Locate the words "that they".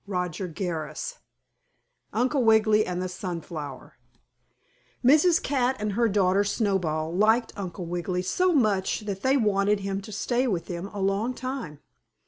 9.01-9.37